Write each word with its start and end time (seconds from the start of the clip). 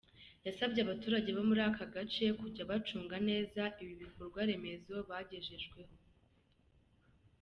Yasabye 0.45 0.79
abaturage 0.83 1.29
bo 1.37 1.43
muri 1.49 1.61
aka 1.69 1.85
gace 1.95 2.25
kujya 2.39 2.69
bacunga 2.71 3.15
neza 3.29 3.61
ibi 3.81 3.93
bikorwaremezo 4.03 4.95
bagejejweho. 5.09 5.95